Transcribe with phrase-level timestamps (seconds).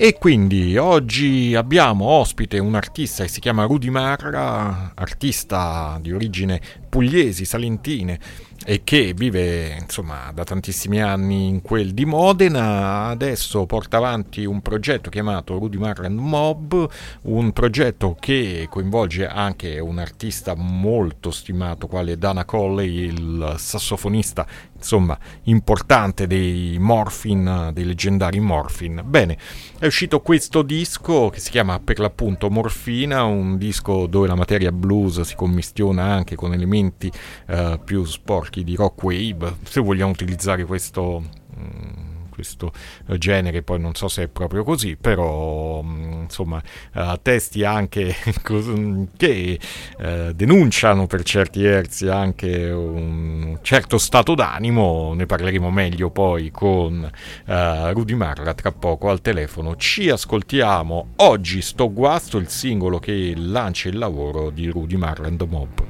[0.00, 6.60] E quindi oggi abbiamo ospite un artista che si chiama Rudy Marra, artista di origine
[6.88, 8.20] pugliesi, salentine
[8.64, 14.60] e che vive insomma da tantissimi anni in quel di Modena, adesso porta avanti un
[14.60, 16.88] progetto chiamato Rudy Marra Mob,
[17.22, 24.46] un progetto che coinvolge anche un artista molto stimato quale Dana Colley, il sassofonista
[24.78, 29.02] insomma importante dei Morphin, dei leggendari Morphin.
[29.04, 29.36] Bene,
[29.78, 34.72] è uscito questo disco che si chiama per l'appunto Morfina, un disco dove la materia
[34.72, 37.10] blues si commistiona anche con elementi
[37.48, 41.22] uh, più sporchi di rock wave, se vogliamo utilizzare questo...
[41.56, 42.07] Um,
[42.38, 42.72] questo
[43.08, 46.62] eh, genere, poi non so se è proprio così, però mm, insomma
[46.94, 48.14] uh, testi anche
[49.16, 49.58] che
[49.98, 57.10] uh, denunciano per certi versi anche un certo stato d'animo, ne parleremo meglio poi con
[57.46, 59.74] Rudy Marra tra poco al telefono.
[59.74, 65.38] Ci ascoltiamo oggi sto guasto il singolo che lancia il lavoro di Rudy Marra and
[65.38, 65.86] the Mob.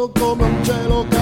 [0.00, 1.19] Sto guasto come un cielo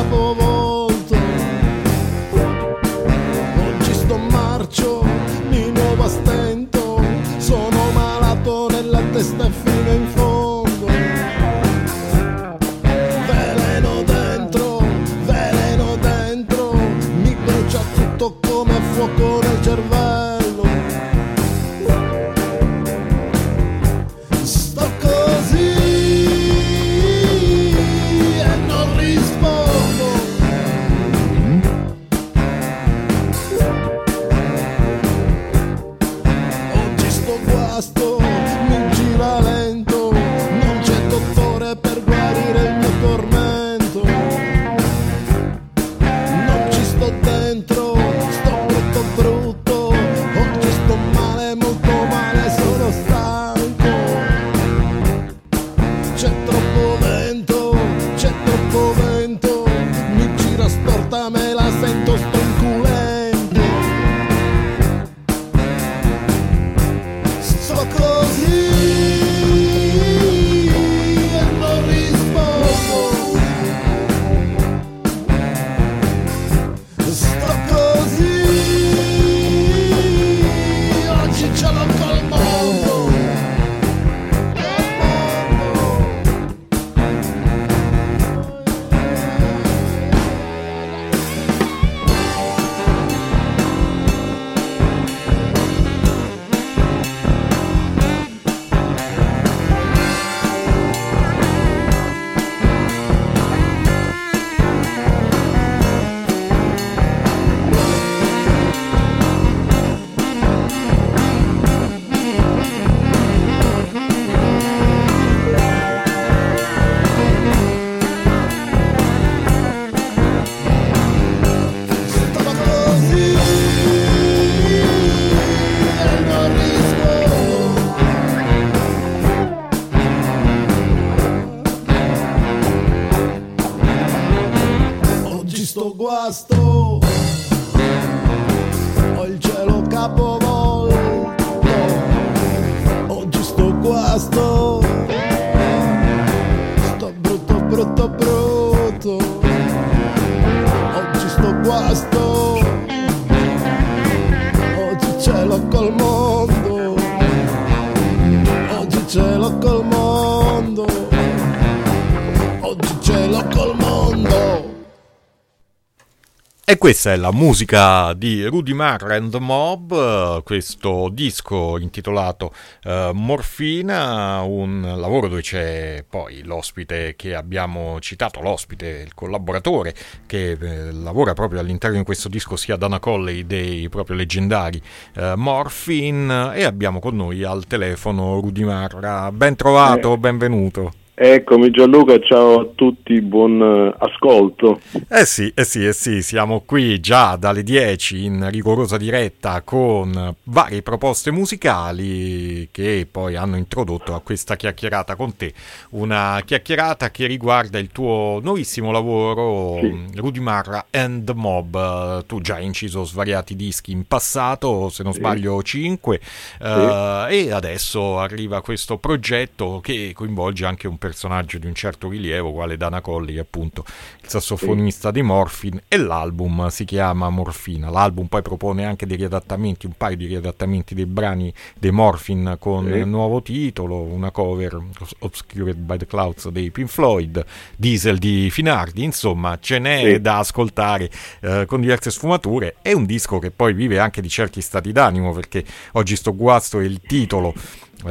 [166.70, 172.52] E questa è la musica di Rudy Marr and the Mob, questo disco intitolato
[172.84, 179.94] uh, Morfina, un lavoro dove c'è poi l'ospite che abbiamo citato, l'ospite, il collaboratore
[180.26, 184.78] che eh, lavora proprio all'interno di questo disco sia Dana Colley dei proprio leggendari
[185.14, 189.32] uh, Morphine e abbiamo con noi al telefono Rudy Marra.
[189.32, 190.18] Ben trovato, eh.
[190.18, 190.92] benvenuto.
[191.20, 194.80] Eccomi Gianluca, ciao a tutti, buon eh, ascolto.
[195.08, 200.32] Eh sì, eh sì, eh sì, siamo qui già dalle 10 in rigorosa diretta con
[200.44, 205.52] varie proposte musicali che poi hanno introdotto a questa chiacchierata con te.
[205.90, 210.04] Una chiacchierata che riguarda il tuo nuovissimo lavoro, sì.
[210.14, 212.26] Rudy Marra and the Mob.
[212.26, 215.18] Tu già hai inciso svariati dischi in passato, se non sì.
[215.18, 216.64] sbaglio 5, sì.
[216.64, 222.08] uh, e adesso arriva questo progetto che coinvolge anche un personaggio personaggio di un certo
[222.10, 223.84] rilievo, quale Dana Colli, appunto
[224.22, 225.14] il sassofonista sì.
[225.14, 227.88] di Morphin, e l'album si chiama Morfina.
[227.88, 232.90] L'album poi propone anche dei riadattamenti, un paio di riadattamenti dei brani dei Morphin con
[232.92, 233.04] sì.
[233.04, 234.78] nuovo titolo, una cover
[235.20, 237.44] Obscured by the Clouds dei Pink Floyd,
[237.76, 240.20] Diesel di Finardi, insomma ce n'è sì.
[240.20, 241.10] da ascoltare
[241.40, 242.76] eh, con diverse sfumature.
[242.82, 246.80] È un disco che poi vive anche di certi stati d'animo, perché oggi sto guasto
[246.80, 247.54] è il titolo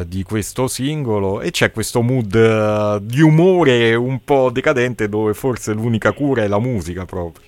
[0.05, 5.73] di questo singolo e c'è questo mood uh, di umore un po' decadente dove forse
[5.73, 7.45] l'unica cura è la musica proprio.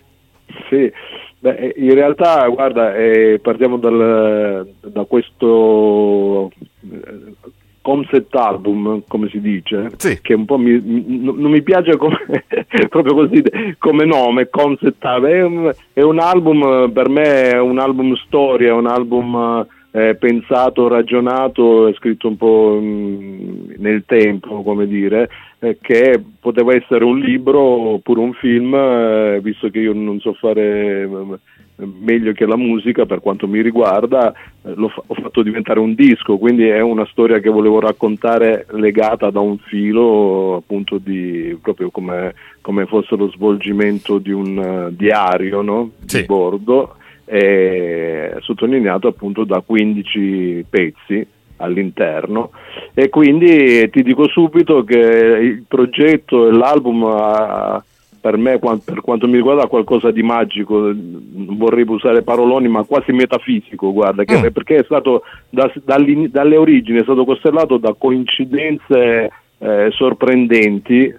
[0.69, 0.91] Sì,
[1.41, 6.51] Beh, eh, in realtà guarda, eh, partiamo dal, da questo
[7.81, 10.19] concept album, come si dice, sì.
[10.21, 12.17] che un po' mi, mi, non mi piace come,
[12.89, 13.41] proprio così
[13.77, 18.75] come nome, concept album, è un, è un album per me, è un album storia,
[18.75, 25.77] un album eh, pensato, ragionato e scritto un po' mh, nel tempo, come dire, eh,
[25.81, 31.01] che poteva essere un libro oppure un film, eh, visto che io non so fare
[31.01, 31.37] eh,
[32.01, 35.95] meglio che la musica per quanto mi riguarda, eh, l'ho fa- ho fatto diventare un
[35.95, 41.89] disco, quindi è una storia che volevo raccontare legata da un filo appunto di proprio
[41.89, 45.91] come, come fosse lo svolgimento di un uh, diario no?
[46.05, 46.19] sì.
[46.19, 46.97] di bordo
[47.29, 51.27] è sottolineato appunto da 15 pezzi
[51.57, 52.51] all'interno
[52.93, 57.83] e quindi ti dico subito che il progetto e l'album ha,
[58.19, 63.11] per me per quanto mi riguarda qualcosa di magico non vorrei usare paroloni ma quasi
[63.11, 64.47] metafisico guarda che, mm.
[64.51, 69.29] perché è stato da, dalle origini è stato costellato da coincidenze
[69.59, 71.13] eh, sorprendenti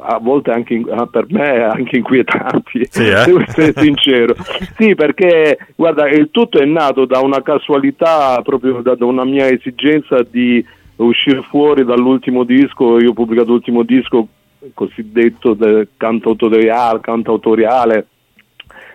[0.00, 3.24] a volte anche per me anche inquietanti, sì, eh?
[3.24, 4.34] devo essere sincero.
[4.76, 9.48] sì, perché guarda, il tutto è nato da una casualità, proprio da, da una mia
[9.48, 10.64] esigenza di
[10.96, 14.28] uscire fuori dall'ultimo disco, io ho pubblicato l'ultimo disco
[14.72, 18.06] cosiddetto del cantautoriale, cantautoriale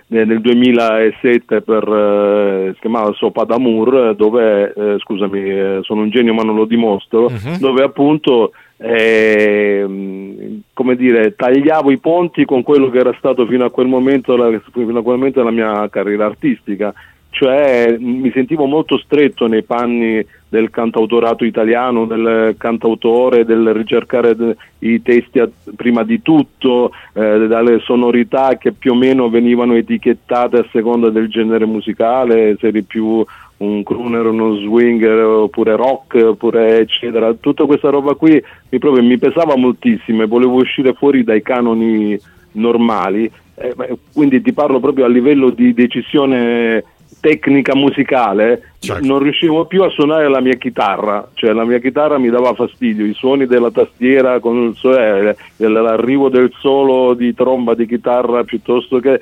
[0.07, 6.33] nel 2007 per, eh, si chiamava Sopa d'Amour dove, eh, scusami, eh, sono un genio
[6.33, 7.57] ma non lo dimostro, uh-huh.
[7.59, 13.71] dove appunto eh, come dire, tagliavo i ponti con quello che era stato fino a
[13.71, 16.93] quel momento la, fino a quel momento la mia carriera artistica,
[17.31, 24.35] cioè mi sentivo molto stretto nei panni del cantautorato italiano, del cantautore, del ricercare
[24.79, 25.41] i testi
[25.75, 31.27] prima di tutto, eh, dalle sonorità che più o meno venivano etichettate a seconda del
[31.27, 33.23] genere musicale, se eri più
[33.59, 37.33] un crooner, uno swinger oppure rock oppure eccetera.
[37.33, 42.19] Tutta questa roba qui mi, proprio, mi pesava moltissimo e volevo uscire fuori dai canoni
[42.53, 43.29] normali.
[43.55, 43.75] Eh,
[44.13, 46.83] quindi ti parlo proprio a livello di decisione
[47.19, 49.05] tecnica musicale certo.
[49.05, 53.05] non riuscivo più a suonare la mia chitarra, cioè la mia chitarra mi dava fastidio,
[53.05, 59.19] i suoni della tastiera con eh, l'arrivo del solo di tromba di chitarra piuttosto che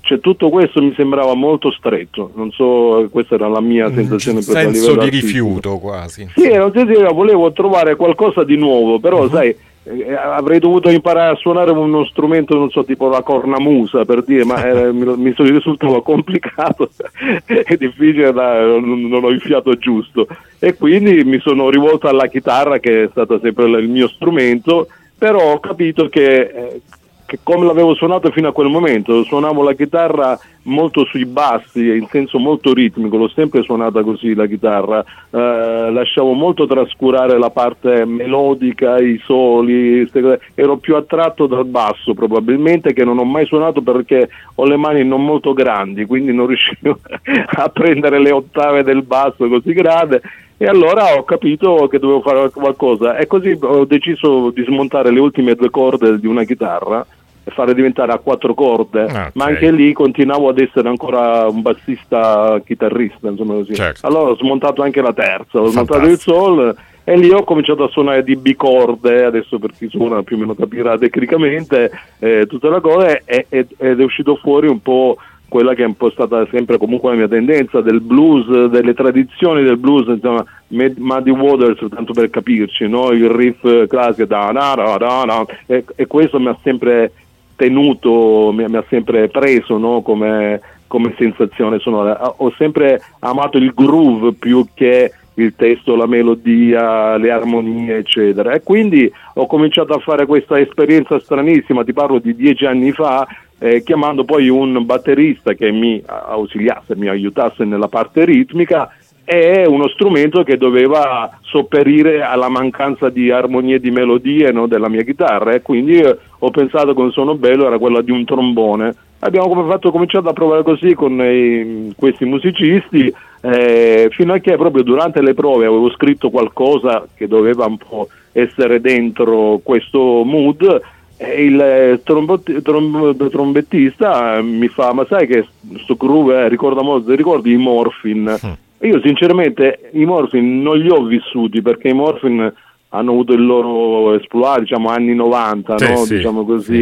[0.00, 4.38] cioè, tutto questo mi sembrava molto stretto, non so, questa era la mia sensazione.
[4.38, 6.28] Un senso di rifiuto quasi.
[6.34, 9.30] Sì, non so, volevo trovare qualcosa di nuovo, però uh-huh.
[9.30, 9.56] sai
[9.88, 14.44] eh, avrei dovuto imparare a suonare uno strumento, non so, tipo la cornamusa per dire,
[14.44, 16.90] ma era, mi, mi risultava complicato
[17.46, 20.26] e difficile, da, non, non, ho il fiato giusto.
[20.58, 25.52] E quindi mi sono rivolto alla chitarra, che è stata sempre il mio strumento, però
[25.52, 26.80] ho capito che eh,
[27.28, 32.06] che come l'avevo suonato fino a quel momento, suonavo la chitarra molto sui bassi, in
[32.08, 38.06] senso molto ritmico, l'ho sempre suonata così la chitarra, eh, lasciavo molto trascurare la parte
[38.06, 40.10] melodica, i soli,
[40.54, 45.04] ero più attratto dal basso probabilmente che non ho mai suonato perché ho le mani
[45.04, 50.22] non molto grandi, quindi non riuscivo a prendere le ottave del basso così grande.
[50.60, 53.16] E allora ho capito che dovevo fare qualcosa.
[53.16, 57.06] E così ho deciso di smontare le ultime due corde di una chitarra
[57.50, 59.30] fare diventare a quattro corde, okay.
[59.34, 63.74] ma anche lì continuavo ad essere ancora un bassista chitarrista, insomma così.
[63.74, 64.06] Certo.
[64.06, 67.88] Allora ho smontato anche la terza, ho smontato il sol e lì ho cominciato a
[67.88, 72.80] suonare di bicorde, adesso per chi suona più o meno capirà tecnicamente eh, tutta la
[72.80, 75.16] cosa, e, ed è uscito fuori un po'
[75.48, 79.62] quella che è un po' stata sempre comunque la mia tendenza del blues, delle tradizioni
[79.62, 83.10] del blues, insomma, Muddy Waters, tanto per capirci, no?
[83.12, 87.12] il riff classico, da, da, da, da, e, e questo mi ha sempre
[87.58, 90.00] tenuto, mi, mi ha sempre preso no?
[90.00, 92.34] come, come sensazione sonora.
[92.36, 98.52] Ho sempre amato il groove più che il testo, la melodia, le armonie, eccetera.
[98.52, 103.26] E quindi ho cominciato a fare questa esperienza stranissima, ti parlo di dieci anni fa,
[103.58, 108.88] eh, chiamando poi un batterista che mi ausiliasse, mi aiutasse nella parte ritmica
[109.28, 114.88] è uno strumento che doveva sopperire alla mancanza di armonie e di melodie no, della
[114.88, 118.24] mia chitarra e quindi eh, ho pensato che un suono bello era quello di un
[118.24, 118.94] trombone.
[119.18, 124.82] Abbiamo fatto, cominciato a provare così con eh, questi musicisti eh, fino a che proprio
[124.82, 130.80] durante le prove avevo scritto qualcosa che doveva un po' essere dentro questo mood
[131.18, 135.44] e il eh, trombot- trom- trombettista mi fa ma sai che
[135.82, 138.38] sto groove eh, ricorda molto, ricordi i Morphin?
[138.46, 138.66] Mm.
[138.80, 142.52] Io sinceramente i Morphin non li ho vissuti perché i Morphin
[142.90, 145.96] hanno avuto il loro esploit, diciamo anni 90, sì, no?
[145.96, 146.16] sì.
[146.16, 146.80] diciamo così.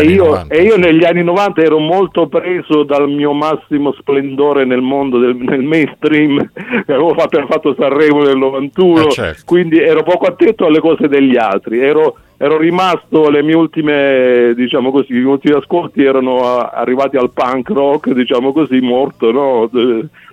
[0.00, 4.80] E io, e, io, negli anni 90 ero molto preso dal mio massimo splendore nel
[4.80, 6.38] mondo del nel mainstream,
[6.86, 9.42] avevo fatto, fatto Sanremo nel 91, eh, certo.
[9.44, 14.90] quindi ero poco attento alle cose degli altri, ero, ero rimasto, le mie ultime, diciamo
[14.90, 19.68] così, i miei ultimi ascolti erano arrivati al punk rock, diciamo così, morto, no?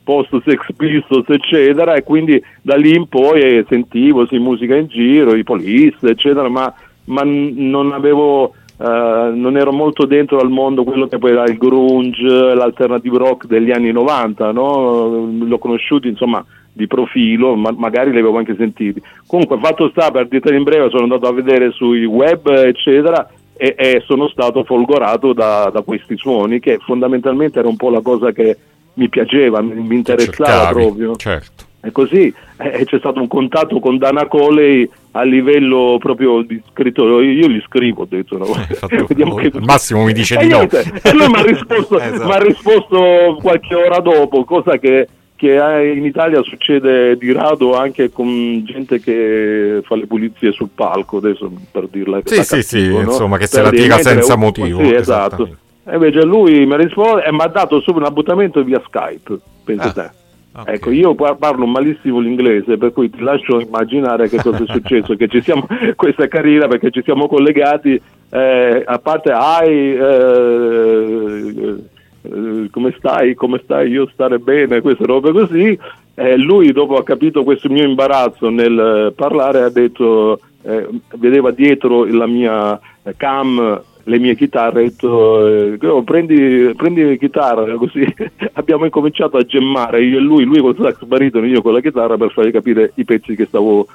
[0.03, 5.35] Post Sex Pistols eccetera e quindi da lì in poi sentivo sì, musica in giro,
[5.35, 6.73] i Police eccetera ma,
[7.05, 11.57] ma non avevo Uh, non ero molto dentro al mondo quello che poi era il
[11.57, 15.29] grunge, l'alternative rock degli anni 90, no?
[15.37, 16.41] l'ho conosciuto insomma
[16.71, 19.01] di profilo, ma magari li avevo anche sentiti.
[19.27, 23.29] Comunque fatto sta, per dirtelo in breve, sono andato a vedere sui web eccetera
[23.61, 27.99] e, e sono stato folgorato da, da, questi suoni che fondamentalmente era un po' la
[27.99, 28.57] cosa che
[28.99, 31.15] mi piaceva, mi, mi interessava cercavi, proprio.
[31.15, 31.67] Certo.
[31.81, 37.21] E così eh, c'è stato un contatto con Dana Coley a livello proprio di scritto,
[37.21, 38.47] io gli scrivo, ho detto, no?
[38.89, 39.05] eh,
[39.49, 39.59] che...
[39.61, 40.63] Massimo mi dice e di no.
[40.63, 42.43] E lui mi ha risposto, esatto.
[42.43, 48.99] risposto, qualche ora dopo, cosa che, che, in Italia succede di rado anche con gente
[48.99, 53.01] che fa le pulizie sul palco, adesso per dirla Sì, sì, cattivo, sì, no?
[53.11, 54.83] insomma, che per se la tira senza motivo.
[54.83, 55.49] Sì, esatto.
[55.89, 59.87] E invece lui mi risponde e mi ha dato subito un appuntamento via Skype, pensa
[59.87, 60.09] ah, te.
[60.51, 60.75] Okay.
[60.75, 65.27] Ecco, io parlo malissimo l'inglese, per cui ti lascio immaginare che cosa è successo, che
[65.27, 65.65] ci siamo,
[65.95, 71.75] questa carriera perché ci siamo collegati, eh, a parte hai, eh,
[72.21, 75.77] eh, come stai, come stai, io stare bene, queste robe così,
[76.37, 82.27] lui dopo ha capito questo mio imbarazzo nel parlare ha detto, eh, vedeva dietro la
[82.27, 82.77] mia
[83.15, 88.05] cam le mie chitarre, ho detto eh, oh, prendi, prendi chitarra, così
[88.53, 92.17] abbiamo incominciato a gemmare io e lui, lui col sax baritono, io con la chitarra
[92.17, 93.87] per fargli capire i pezzi che stavo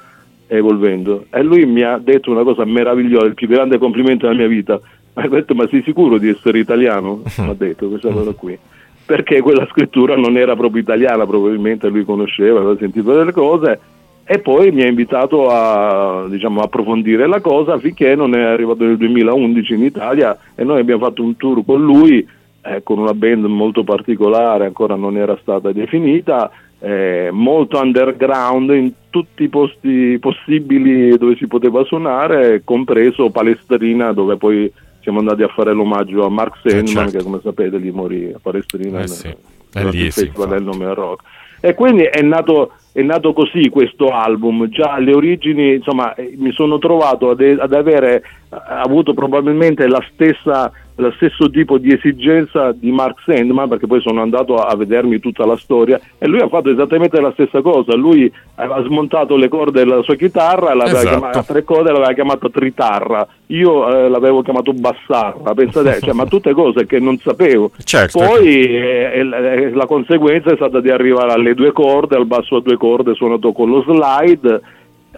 [0.47, 1.25] evolvendo.
[1.29, 4.79] E lui mi ha detto una cosa meravigliosa, il più grande complimento della mia vita.
[5.15, 7.21] Mi ha detto, ma sei sicuro di essere italiano?
[7.37, 8.57] Mi ha detto questa cosa qui.
[9.05, 13.79] Perché quella scrittura non era proprio italiana, probabilmente lui conosceva, aveva sentito delle cose
[14.27, 18.97] e poi mi ha invitato a diciamo, approfondire la cosa finché non è arrivato nel
[18.97, 22.27] 2011 in Italia e noi abbiamo fatto un tour con lui
[22.63, 28.91] eh, con una band molto particolare, ancora non era stata definita, eh, molto underground in
[29.11, 35.47] tutti i posti possibili dove si poteva suonare, compreso Palestrina dove poi siamo andati a
[35.49, 37.17] fare l'omaggio a Mark Sandman certo.
[37.17, 39.27] che come sapete lì morì a Palestrina eh sì.
[39.73, 41.23] nel, nel festival del nome rock.
[41.61, 46.53] E quindi è nato, è nato, così questo album, già alle origini insomma, eh, mi
[46.53, 52.71] sono trovato ad, ad avere eh, avuto probabilmente la stessa lo stesso tipo di esigenza
[52.71, 56.47] di Mark Sandman perché poi sono andato a, vedermi tutta la storia e lui ha
[56.47, 61.17] fatto esattamente la stessa cosa lui aveva smontato le corde della sua chitarra l'aveva esatto.
[61.17, 66.53] chiamata tre corde l'aveva chiamata tritarra io eh, l'avevo chiamato bassarra pensate, cioè, ma tutte
[66.53, 68.19] cose che non sapevo certo.
[68.19, 72.61] poi eh, eh, la conseguenza è stata di arrivare alle due corde al basso a
[72.61, 74.61] due corde suonato con lo slide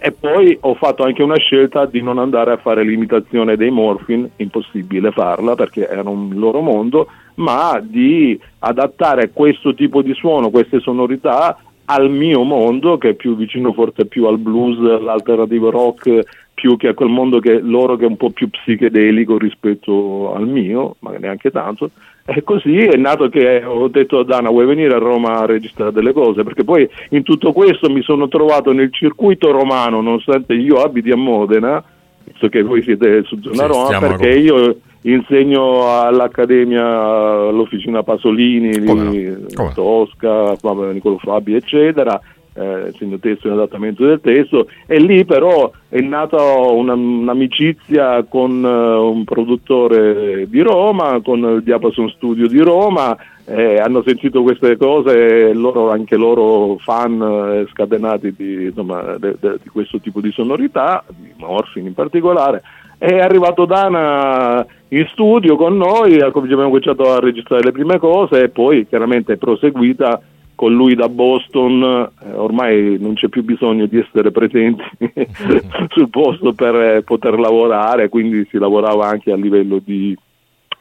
[0.00, 4.28] e poi ho fatto anche una scelta di non andare a fare l'imitazione dei Morphin,
[4.36, 10.80] impossibile farla perché era un loro mondo, ma di adattare questo tipo di suono, queste
[10.80, 11.58] sonorità
[11.90, 16.22] al mio mondo che è più vicino forse più al blues, all'alternativo rock,
[16.58, 20.48] più che a quel mondo che loro che è un po' più psichedelico rispetto al
[20.48, 21.90] mio, ma neanche tanto.
[22.26, 25.92] E così è nato che ho detto a Dana vuoi venire a Roma a registrare
[25.92, 30.82] delle cose, perché poi in tutto questo mi sono trovato nel circuito romano, nonostante io
[30.82, 31.82] abiti a Modena,
[32.24, 36.84] visto che voi siete su zona sì, Roma, perché io insegno all'Accademia,
[37.50, 39.44] all'Officina Pasolini, Come?
[39.54, 39.72] Come?
[39.74, 40.56] Tosca,
[40.92, 42.20] Nicolo Fabi, eccetera
[42.58, 48.62] eh, segno testo e adattamento del testo e lì però è nata una, un'amicizia con
[48.62, 54.76] uh, un produttore di Roma, con il Diapason Studio di Roma, eh, hanno sentito queste
[54.76, 60.30] cose, loro, anche loro fan eh, scatenati di, insomma, de, de, di, questo tipo di
[60.32, 62.62] sonorità, di Morfin in particolare.
[62.98, 68.48] È arrivato Dana in studio con noi, abbiamo cominciato a registrare le prime cose e
[68.48, 70.20] poi chiaramente è proseguita
[70.58, 74.82] con lui da Boston eh, ormai non c'è più bisogno di essere presenti
[75.94, 80.18] sul posto per eh, poter lavorare, quindi si lavorava anche a livello di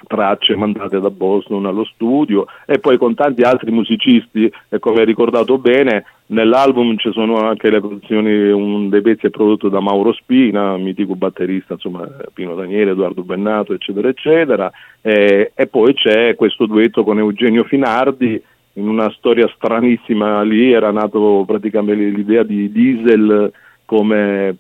[0.07, 5.05] tracce mandate da Boston allo studio e poi con tanti altri musicisti e come hai
[5.05, 10.12] ricordato bene nell'album ci sono anche le produzioni, un dei pezzi è prodotto da Mauro
[10.12, 16.65] Spina, mitico batterista, insomma Pino Daniele, Edoardo Bennato eccetera eccetera e, e poi c'è questo
[16.65, 18.41] duetto con Eugenio Finardi
[18.77, 23.51] in una storia stranissima lì era nato praticamente l'idea di Diesel
[23.86, 24.55] come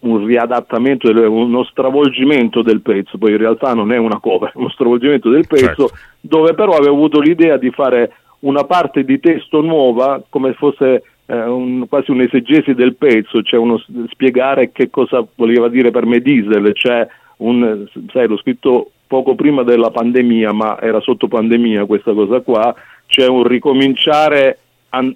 [0.00, 4.70] un riadattamento, uno stravolgimento del pezzo, poi in realtà non è una cover, è uno
[4.70, 5.90] stravolgimento del pezzo, certo.
[6.20, 11.42] dove però avevo avuto l'idea di fare una parte di testo nuova come fosse eh,
[11.42, 16.72] un, quasi un'esegesi del pezzo, cioè uno spiegare che cosa voleva dire per me Diesel,
[16.74, 17.06] cioè
[17.38, 22.74] un, sai, l'ho scritto poco prima della pandemia, ma era sotto pandemia questa cosa qua,
[23.06, 24.58] c'è un ricominciare
[24.90, 25.14] an-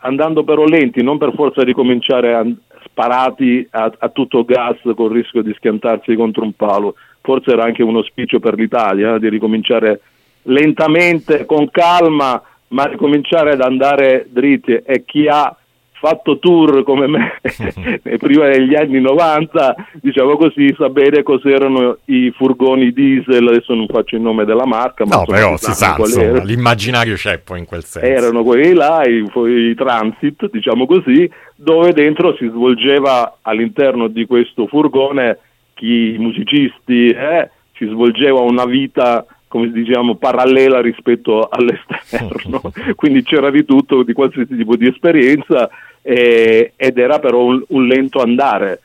[0.00, 5.42] andando però lenti, non per forza ricominciare an- sparati a-, a, tutto gas col rischio
[5.42, 6.94] di schiantarsi contro un palo.
[7.20, 10.00] Forse era anche un auspicio per l'Italia eh, di ricominciare
[10.42, 15.54] lentamente, con calma, ma ricominciare ad andare dritti e chi ha
[16.00, 17.38] fatto tour come me
[18.18, 24.22] prima degli anni 90, diciamo così, sapere cos'erano i furgoni diesel, adesso non faccio il
[24.22, 28.08] nome della marca, ma no, però si sa, insomma, l'immaginario c'è poi in quel senso.
[28.08, 29.22] Erano quelli là, i,
[29.70, 35.38] i transit, diciamo così, dove dentro si svolgeva all'interno di questo furgone
[35.74, 42.62] chi, i musicisti, eh, si svolgeva una vita come diciamo parallela rispetto all'esterno,
[42.94, 45.68] quindi c'era di tutto, di qualsiasi tipo di esperienza
[46.02, 48.80] eh, ed era però un, un lento andare.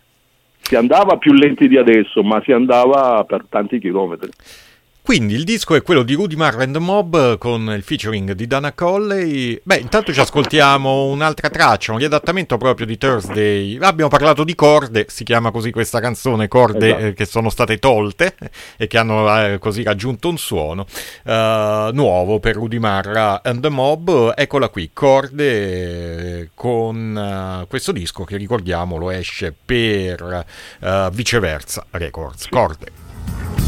[0.62, 4.32] Si andava più lenti di adesso, ma si andava per tanti chilometri.
[5.06, 8.48] Quindi il disco è quello di Rudy Marr and the Mob con il featuring di
[8.48, 9.62] Dana Colley.
[9.62, 13.78] Beh, intanto ci ascoltiamo un'altra traccia, un riadattamento proprio di Thursday.
[13.82, 17.06] Abbiamo parlato di corde, si chiama così questa canzone, corde esatto.
[17.06, 18.36] eh, che sono state tolte
[18.78, 20.88] e che hanno eh, così raggiunto un suono
[21.26, 24.34] uh, nuovo per Rudy Marr and the Mob.
[24.36, 30.46] Eccola qui, corde eh, con uh, questo disco che ricordiamolo esce per
[30.80, 32.48] uh, viceversa Records.
[32.50, 33.65] Corde.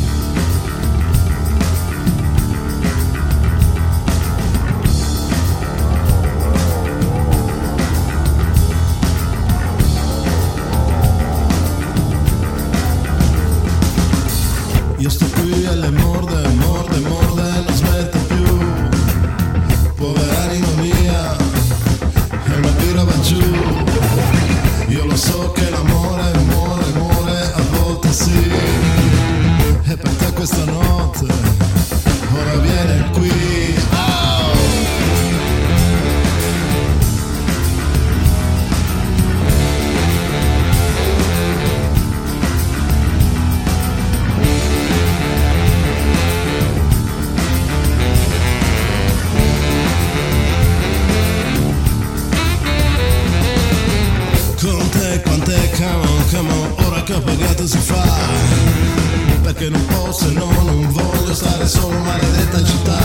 [62.07, 62.99] Maledetta città.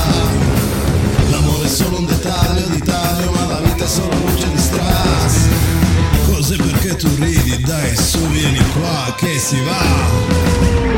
[1.30, 5.48] L'amore è solo un dettaglio di taglio ma la vita è solo luce di strass
[6.26, 10.91] Così perché tu ridi, dai su vieni qua che si va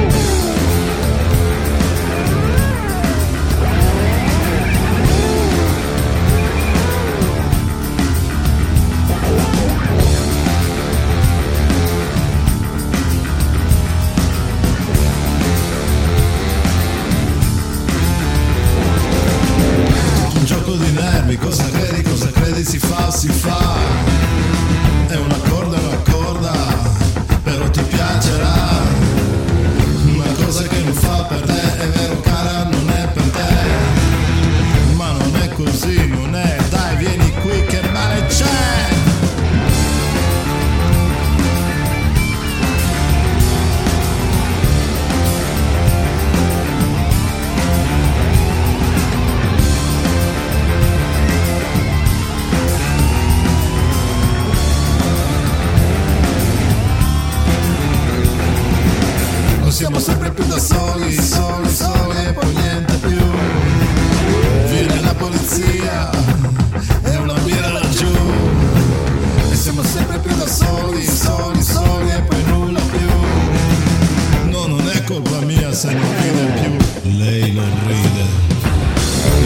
[75.85, 76.73] se non ride più.
[77.19, 78.25] Lei non ride.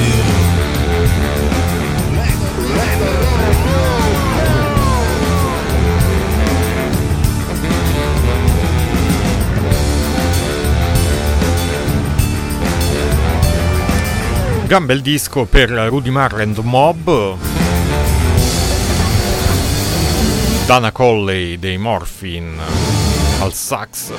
[0.07, 0.23] Io.
[2.75, 3.47] Lei non ride.
[14.67, 17.37] Gran bel disco per Rudy Marr and Mob.
[20.67, 22.61] Dana Colley dei Morphin
[23.41, 24.13] al sax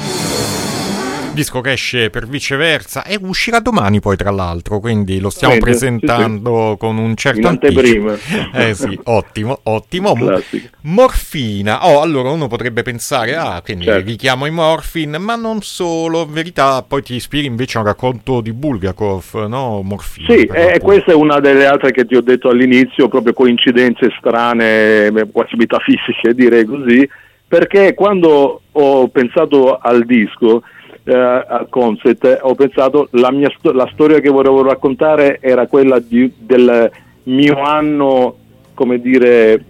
[1.39, 5.65] disco che esce per viceversa e uscirà domani poi tra l'altro, quindi lo stiamo Vede,
[5.65, 6.77] presentando sì, sì.
[6.77, 8.17] con un certo anteprima.
[8.53, 10.13] Eh sì, ottimo, ottimo.
[10.13, 10.67] Classico.
[10.81, 11.87] Morfina.
[11.87, 14.05] Oh, allora uno potrebbe pensare, ah, quindi certo.
[14.05, 18.41] richiamo i Morfin, ma non solo, in verità poi ti ispiri invece a un racconto
[18.41, 19.81] di Bulgakov, no?
[19.81, 20.33] Morfina.
[20.33, 24.13] Sì, e eh, questa è una delle altre che ti ho detto all'inizio, proprio coincidenze
[24.17, 27.07] strane, quasi metafisiche direi così,
[27.47, 30.63] perché quando ho pensato al disco
[31.09, 36.31] eh, al concept ho pensato la, mia la storia che volevo raccontare era quella di,
[36.37, 36.91] del
[37.23, 38.35] mio anno
[38.75, 39.63] come dire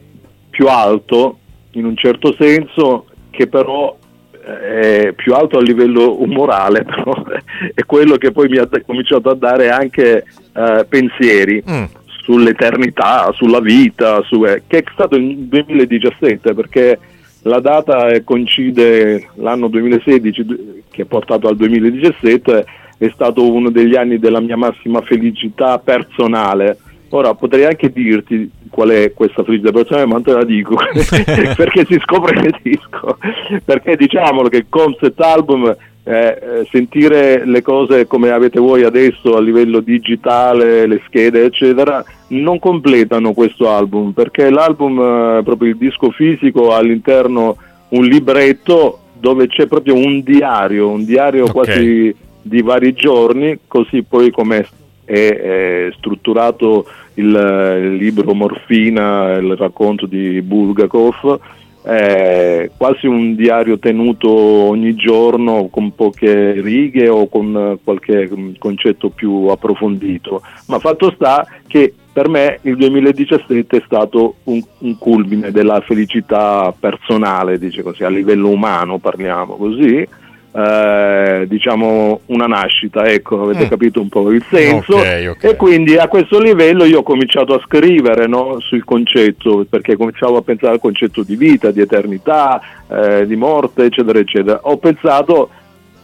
[0.50, 1.38] più alto
[1.72, 3.96] in un certo senso che però
[4.46, 7.24] eh, è più alto a livello umorale però
[7.74, 11.84] è quello che poi mi ha cominciato a dare anche eh, pensieri mm.
[12.24, 17.00] sull'eternità, sulla vita, su, eh, che è stato il 2017 perché
[17.44, 22.66] la data coincide l'anno 2016 che è portato al 2017,
[22.98, 26.78] è stato uno degli anni della mia massima felicità personale.
[27.12, 30.76] Ora potrei anche dirti qual è questa felicità personale, ma non te la dico
[31.56, 33.18] perché si scopre nel disco.
[33.64, 35.76] Perché diciamolo che concept album
[36.10, 42.58] eh, sentire le cose come avete voi adesso a livello digitale, le schede eccetera, non
[42.58, 47.58] completano questo album perché l'album, eh, proprio il disco fisico, ha all'interno
[47.90, 51.54] un libretto dove c'è proprio un diario, un diario okay.
[51.54, 54.66] quasi di vari giorni, così poi come
[55.06, 61.40] è, è strutturato il, il libro Morfina, il racconto di Bulgakov
[61.90, 69.48] è quasi un diario tenuto ogni giorno con poche righe o con qualche concetto più
[69.48, 75.82] approfondito, ma fatto sta che per me il 2017 è stato un, un culmine della
[75.82, 80.08] felicità personale, dice così, a livello umano parliamo così,
[80.52, 83.70] eh, diciamo una nascita, ecco, avete mm.
[83.70, 84.98] capito un po' il senso.
[84.98, 85.52] Okay, okay.
[85.52, 90.38] E quindi a questo livello io ho cominciato a scrivere no, sul concetto, perché cominciavo
[90.38, 94.60] a pensare al concetto di vita, di eternità, eh, di morte, eccetera, eccetera.
[94.64, 95.50] Ho pensato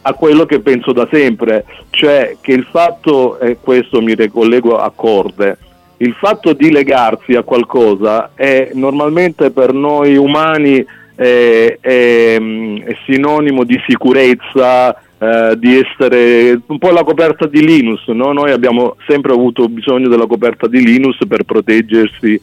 [0.02, 4.92] a quello che penso da sempre, cioè che il fatto, e questo mi ricollego a
[4.94, 5.58] corde,
[5.98, 10.84] il fatto di legarsi a qualcosa è normalmente per noi umani
[11.16, 18.06] è, è, è sinonimo di sicurezza, eh, di essere un po' la coperta di Linus.
[18.08, 18.32] No?
[18.32, 22.40] Noi abbiamo sempre avuto bisogno della coperta di Linus per proteggersi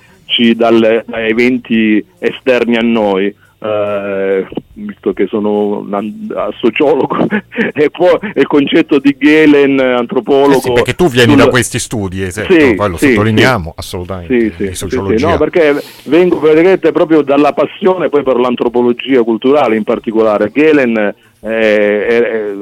[0.55, 3.33] dalle, da eventi esterni a noi
[3.63, 7.15] eh, visto che sono un sociologo,
[7.73, 10.57] e poi il concetto di Galen, antropologo.
[10.57, 11.43] Eh sì, perché tu vieni sul...
[11.43, 13.79] da questi studi, esatto, sì, poi lo sì, sottolineiamo sì.
[13.79, 14.53] assolutamente.
[14.57, 19.83] Sì, sì, sì, no, perché vengo praticamente proprio dalla passione poi per l'antropologia culturale in
[19.83, 20.51] particolare.
[20.51, 22.55] Galen eh,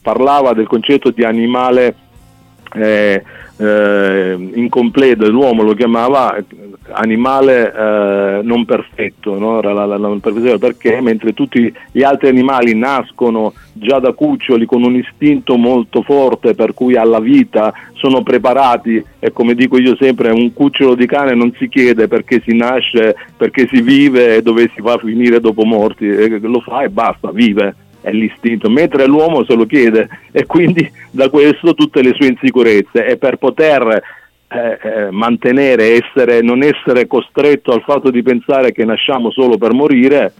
[0.00, 1.94] parlava del concetto di animale
[2.74, 3.22] eh,
[3.56, 6.36] eh, incompleto, l'uomo lo chiamava
[6.90, 9.60] animale eh, non perfetto, no?
[9.60, 11.00] la, la, la perché?
[11.00, 16.74] Mentre tutti gli altri animali nascono già da cuccioli con un istinto molto forte per
[16.74, 21.52] cui alla vita sono preparati e come dico io sempre un cucciolo di cane non
[21.58, 25.64] si chiede perché si nasce, perché si vive e dove si va a finire dopo
[25.64, 26.06] morti,
[26.40, 27.74] lo fa e basta, vive
[28.08, 33.06] è l'istinto, mentre l'uomo se lo chiede e quindi da questo tutte le sue insicurezze
[33.06, 34.02] e per poter
[34.50, 39.74] eh, eh, mantenere, essere, non essere costretto al fatto di pensare che nasciamo solo per
[39.74, 40.32] morire.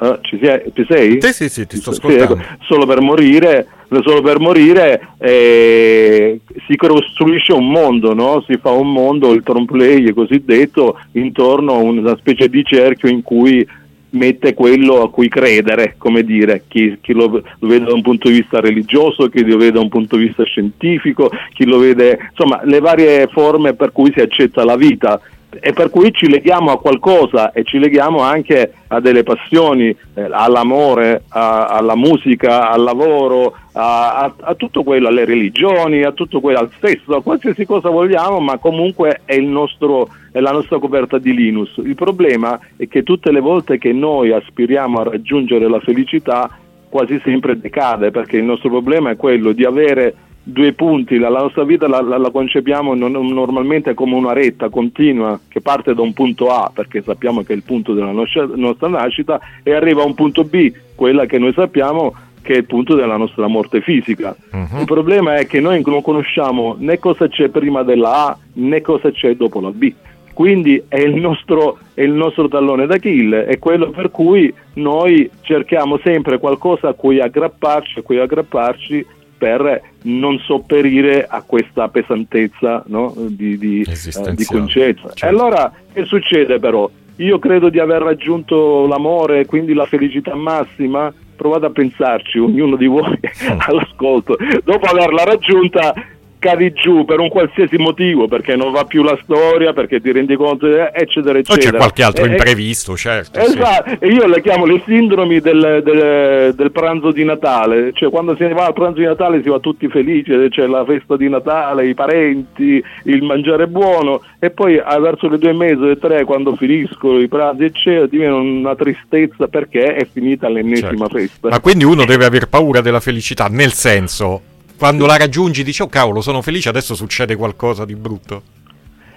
[0.00, 1.18] Eh, ci, sei, ci sei?
[1.20, 2.34] Sì, sì, sì, ti sto ascoltando.
[2.34, 3.66] Sì, ecco, solo per morire,
[4.02, 8.42] solo per morire si costruisce un mondo, no?
[8.48, 13.64] si fa un mondo, il trompe cosiddetto, intorno a una specie di cerchio in cui
[14.10, 18.28] mette quello a cui credere, come dire, chi, chi lo, lo, vede da un punto
[18.28, 22.18] di vista religioso, chi lo vede da un punto di vista scientifico, chi lo vede,
[22.30, 25.20] insomma, le varie forme per cui si accetta la vita.
[25.58, 30.28] E per cui ci leghiamo a qualcosa e ci leghiamo anche a delle passioni, eh,
[30.30, 36.40] all'amore, a, alla musica, al lavoro, a, a, a, tutto quello, alle religioni, a tutto
[36.40, 41.18] quello, al stesso, a qualsiasi cosa vogliamo, ma comunque è, nostro, è la nostra coperta
[41.18, 41.76] di Linus.
[41.78, 46.48] Il problema è che tutte le volte che noi aspiriamo a raggiungere la felicità,
[46.88, 51.40] quasi sempre decade, perché il nostro problema è quello di avere due punti, la, la
[51.40, 56.02] nostra vita la, la, la concepiamo non, normalmente come una retta continua che parte da
[56.02, 60.02] un punto A, perché sappiamo che è il punto della nostra, nostra nascita, e arriva
[60.02, 63.80] a un punto B, quella che noi sappiamo che è il punto della nostra morte
[63.82, 64.34] fisica.
[64.52, 64.80] Uh-huh.
[64.80, 69.10] Il problema è che noi non conosciamo né cosa c'è prima della A né cosa
[69.10, 69.92] c'è dopo la B.
[70.32, 75.98] Quindi è il nostro, è il nostro tallone d'Achille, è quello per cui noi cerchiamo
[76.02, 79.06] sempre qualcosa a cui aggrapparci, a cui aggrapparci
[79.40, 83.14] per non sopperire a questa pesantezza no?
[83.16, 84.44] di, di, eh, di.
[84.68, 85.12] Certo.
[85.18, 86.88] E allora che succede però?
[87.16, 91.12] Io credo di aver raggiunto l'amore, quindi la felicità massima.
[91.36, 93.18] Provate a pensarci, ognuno di voi
[93.66, 94.36] all'ascolto.
[94.62, 95.94] Dopo averla raggiunta,
[96.40, 100.34] cadi giù per un qualsiasi motivo, perché non va più la storia, perché ti rendi
[100.34, 101.68] conto, eccetera, eccetera.
[101.68, 103.38] O c'è qualche altro e, imprevisto, certo.
[103.38, 104.12] Esatto, sì.
[104.12, 108.66] io le chiamo le sindromi del, del, del, pranzo di Natale, cioè quando si va
[108.66, 112.82] al pranzo di Natale si va tutti felici, c'è la festa di Natale, i parenti,
[113.04, 117.28] il mangiare buono, e poi verso le due e mezzo, le tre, quando finiscono i
[117.28, 121.18] pranzi, eccetera, diventa una tristezza perché è finita l'ennesima certo.
[121.18, 121.48] festa.
[121.50, 124.48] Ma quindi uno deve aver paura della felicità, nel senso
[124.80, 128.42] quando la raggiungi dici oh cavolo sono felice adesso succede qualcosa di brutto.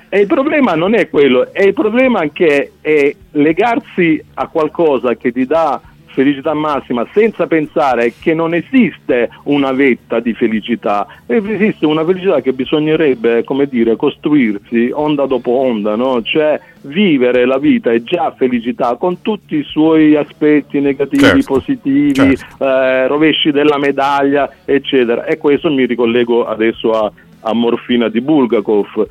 [0.10, 5.32] E il problema non è quello è il problema che è legarsi a qualcosa che
[5.32, 5.80] ti dà
[6.14, 12.54] felicità massima senza pensare che non esiste una vetta di felicità, esiste una felicità che
[12.54, 16.22] bisognerebbe, come dire, costruirsi onda dopo onda, no?
[16.22, 22.14] cioè vivere la vita è già felicità con tutti i suoi aspetti negativi, certo, positivi,
[22.14, 22.64] certo.
[22.64, 25.26] Eh, rovesci della medaglia, eccetera.
[25.26, 29.08] E questo mi ricollego adesso a, a Morfina di Bulgakov.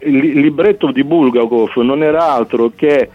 [0.00, 3.08] Il libretto di Bulgakov non era altro che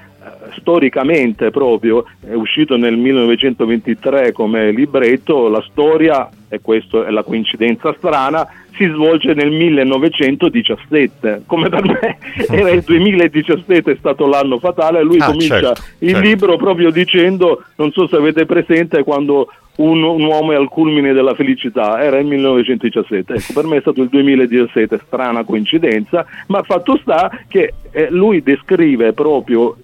[0.58, 7.94] storicamente proprio, è uscito nel 1923 come libretto, la storia, e questa è la coincidenza
[7.98, 12.18] strana, si svolge nel 1917, come per me
[12.50, 16.28] era il 2017 è stato l'anno fatale, lui ah, comincia certo, il certo.
[16.28, 21.14] libro proprio dicendo, non so se avete presente quando un, un, uomo è al culmine
[21.14, 26.64] della felicità, era il 1917, ecco, per me è stato il 2017, strana coincidenza, ma
[26.64, 29.76] fatto sta che eh, lui descrive proprio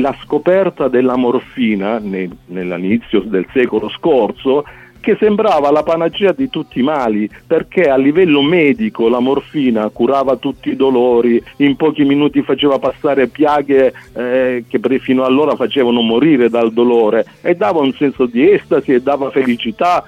[0.00, 4.64] la scoperta della morfina ne, nell'inizio del secolo scorso
[5.04, 10.36] che sembrava la panacea di tutti i mali, perché a livello medico la morfina curava
[10.36, 16.48] tutti i dolori, in pochi minuti faceva passare piaghe eh, che fino allora facevano morire
[16.48, 20.02] dal dolore e dava un senso di estasi e dava felicità,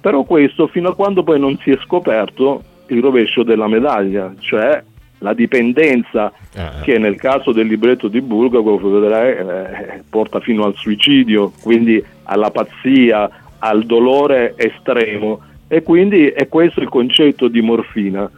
[0.00, 4.82] però questo fino a quando poi non si è scoperto il rovescio della medaglia, cioè
[5.18, 6.82] la dipendenza eh.
[6.82, 12.50] che nel caso del libretto di Bulgakov vedrai, eh, porta fino al suicidio, quindi alla
[12.50, 13.28] pazzia,
[13.58, 18.30] al dolore estremo e quindi è questo il concetto di morfina.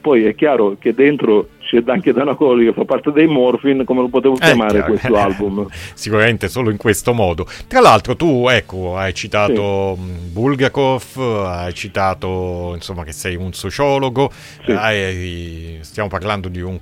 [0.00, 4.08] Poi è chiaro che dentro c'è anche Danacoli che fa parte dei Morphin, come lo
[4.08, 5.66] potevo eh, chiamare eh, questo album?
[5.94, 7.46] Sicuramente solo in questo modo.
[7.66, 10.30] Tra l'altro tu, ecco, hai citato sì.
[10.30, 14.30] Bulgakov, hai citato, insomma, che sei un sociologo,
[14.64, 14.72] sì.
[14.72, 16.78] hai, stiamo parlando di un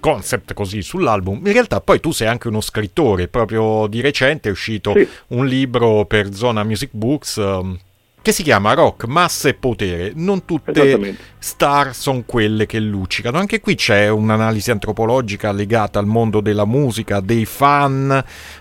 [0.00, 1.46] concept così sull'album.
[1.46, 5.06] In realtà poi tu sei anche uno scrittore, proprio di recente è uscito sì.
[5.28, 7.78] un libro per Zona Music Books um,
[8.26, 10.10] che si chiama Rock, Massa e Potere.
[10.16, 10.98] Non tutte
[11.38, 13.38] star sono quelle che luccicano.
[13.38, 18.10] Anche qui c'è un'analisi antropologica legata al mondo della musica, dei fan,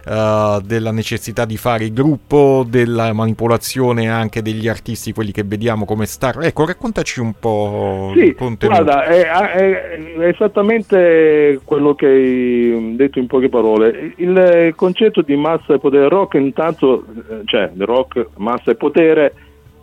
[0.06, 6.06] uh, della necessità di fare gruppo, della manipolazione anche degli artisti, quelli che vediamo come
[6.06, 6.44] star.
[6.44, 8.84] Ecco, raccontaci un po' sì, il contenuto.
[8.84, 14.14] Guarda, è, è, è, esattamente quello che hai detto in poche parole.
[14.18, 19.34] Il concetto di massa e potere rock, intanto, eh, cioè rock, massa e potere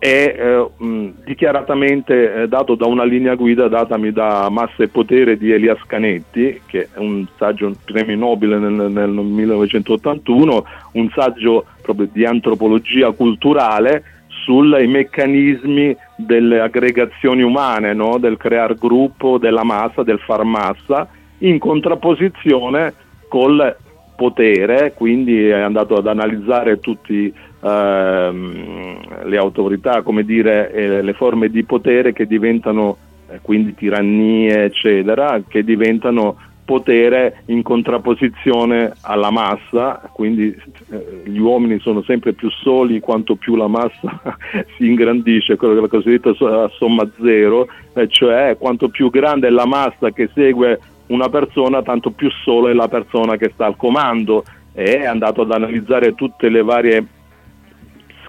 [0.02, 5.38] è eh, mh, dichiaratamente eh, dato da una linea guida datami da Massa e Potere
[5.38, 11.66] di Elias Canetti, che è un saggio un premio Nobel nel, nel 1981, un saggio
[11.82, 18.18] proprio di antropologia culturale sui meccanismi delle aggregazioni umane, no?
[18.18, 22.92] del creare gruppo, della massa, del far massa, in contrapposizione
[23.28, 23.76] col
[24.16, 31.48] potere, quindi è andato ad analizzare tutti ehm, le autorità, come dire, eh, le forme
[31.48, 32.96] di potere che diventano,
[33.28, 40.54] eh, quindi tirannie, eccetera, che diventano potere in contrapposizione alla massa, quindi
[40.90, 44.22] eh, gli uomini sono sempre più soli quanto più la massa
[44.76, 46.32] si ingrandisce, quello che la cosiddetta
[46.70, 52.10] somma zero, eh, cioè quanto più grande è la massa che segue una persona, tanto
[52.10, 54.44] più solo è la persona che sta al comando.
[54.72, 57.06] È andato ad analizzare tutte le varie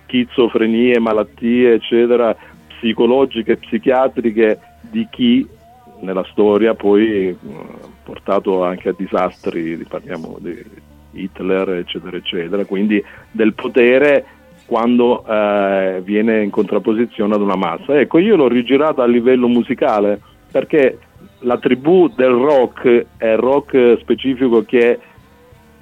[0.06, 2.36] schizofrenie, malattie, eccetera,
[2.68, 5.48] psicologiche, psichiatriche di chi
[6.02, 10.62] nella storia poi ha portato anche a disastri, parliamo di
[11.12, 14.26] Hitler, eccetera, eccetera, quindi del potere
[14.66, 18.00] quando eh, viene in contrapposizione ad una massa.
[18.00, 20.20] Ecco, io l'ho rigirata a livello musicale
[20.52, 21.00] perché
[21.40, 25.00] la tribù del rock è il rock specifico che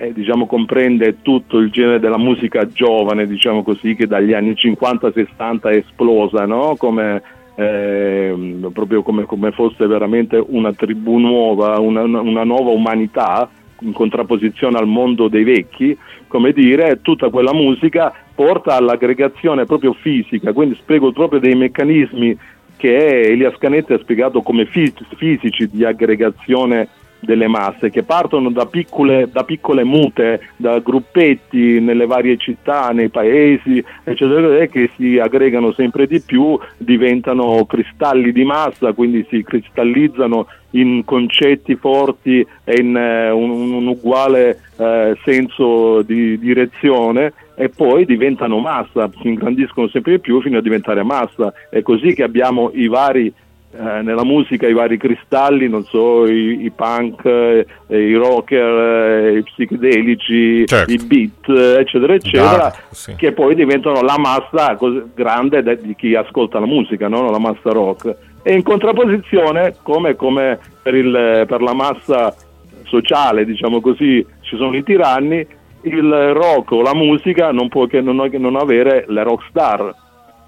[0.01, 5.61] eh, diciamo, comprende tutto il genere della musica giovane, diciamo così, che dagli anni 50-60
[5.69, 6.75] è esplosa, no?
[6.75, 7.21] come,
[7.53, 13.47] eh, proprio come, come, fosse veramente una tribù nuova, una, una nuova umanità
[13.81, 15.95] in contrapposizione al mondo dei vecchi,
[16.27, 22.37] come dire, tutta quella musica porta all'aggregazione proprio fisica, quindi spiego proprio dei meccanismi
[22.75, 26.87] che Elias Canetti ha spiegato come fisici di aggregazione
[27.21, 33.09] delle masse che partono da piccole, da piccole, mute, da gruppetti nelle varie città, nei
[33.09, 40.47] paesi, eccetera, che si aggregano sempre di più, diventano cristalli di massa, quindi si cristallizzano
[40.71, 48.05] in concetti forti e in eh, un, un, uguale eh, senso di direzione e poi
[48.05, 51.53] diventano massa, si ingrandiscono sempre di più fino a diventare massa.
[51.69, 53.31] È così che abbiamo i vari
[53.73, 59.37] eh, nella musica i vari cristalli, non so, i, i punk, eh, i rocker, eh,
[59.37, 60.91] i psichedelici, certo.
[60.91, 61.47] i beat,
[61.79, 63.15] eccetera, eccetera, Dark, sì.
[63.15, 64.77] che poi diventano la massa
[65.13, 67.29] grande de- di chi ascolta la musica, no?
[67.29, 68.13] la massa rock.
[68.43, 72.35] E in contrapposizione, come, come per, il, per la massa
[72.83, 75.47] sociale, diciamo così, ci sono i tiranni,
[75.83, 79.95] il rock o la musica non può che non, non avere le rock star.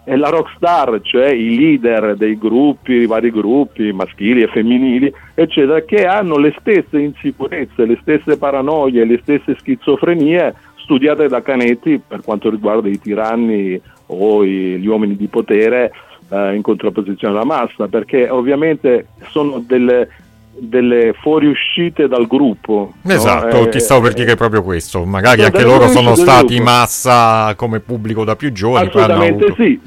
[0.06, 5.14] E la rock star, cioè i leader dei gruppi, i vari gruppi maschili e femminili,
[5.34, 12.02] eccetera, che hanno le stesse insicurezze, le stesse paranoie, le stesse schizofrenie studiate da Canetti
[12.06, 15.92] per quanto riguarda i tiranni o gli uomini di potere
[16.30, 20.10] eh, in contrapposizione alla massa, perché ovviamente sono delle,
[20.58, 22.94] delle fuoriuscite dal gruppo.
[23.08, 23.70] Esatto, no?
[23.70, 25.06] ti stavo per dire proprio questo.
[25.06, 28.88] Magari anche loro sono stati in massa come pubblico da più giorni.
[28.88, 29.64] Assolutamente avuto...
[29.64, 29.80] sì.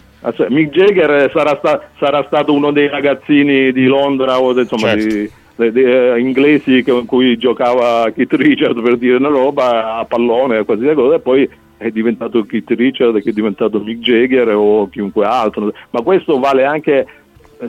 [0.49, 5.07] Mick Jagger sarà, sta- sarà, stato uno dei ragazzini di Londra o insomma certo.
[5.07, 10.05] di, di, di, uh, inglesi con cui giocava Keith Richard per dire una roba a
[10.05, 14.49] pallone e qualsiasi cosa e poi è diventato Keith Richard che è diventato Mick Jagger
[14.55, 17.07] o chiunque altro ma questo vale anche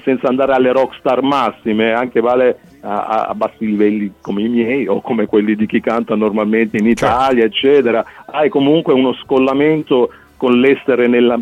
[0.03, 5.01] senza andare alle rockstar massime, anche vale a, a, bassi livelli come i miei o
[5.01, 7.05] come quelli di chi canta normalmente in certo.
[7.05, 8.05] Italia, eccetera.
[8.25, 11.39] Hai comunque uno scollamento l'essere nella,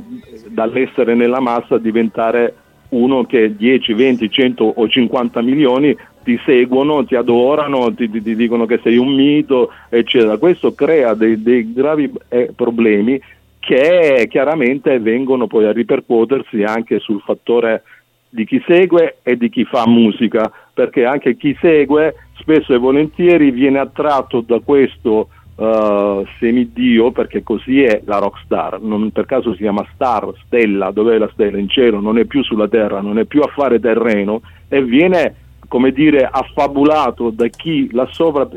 [0.48, 2.56] dall'essere nella massa diventare
[2.90, 8.36] uno che 10, 20, 100 o 50 milioni ti seguono, ti adorano, ti, ti, ti
[8.36, 10.38] dicono che sei un mito, eccetera.
[10.38, 13.20] Questo crea dei, dei gravi eh, problemi
[13.60, 17.84] che chiaramente vengono poi a ripercuotersi anche sul fattore
[18.30, 23.50] di chi segue e di chi fa musica, perché anche chi segue spesso e volentieri
[23.52, 29.60] viene attratto da questo uh, semidio, perché così è la rockstar, non per caso si
[29.62, 31.58] chiama star, stella, dov'è la stella?
[31.58, 35.36] In cielo, non è più sulla terra, non è più a fare terreno e viene
[35.68, 38.48] come dire affabulato da chi là sopra